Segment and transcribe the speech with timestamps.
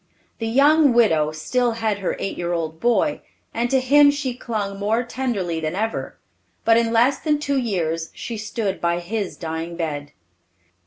[0.39, 3.21] The young widow still had her eight year old boy,
[3.53, 6.17] and to him she clung more tenderly than ever,
[6.65, 10.11] but in less than two years she stood by his dying bed.